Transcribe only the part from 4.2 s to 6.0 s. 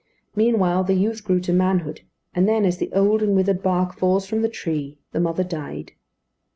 from the tree, the mother died.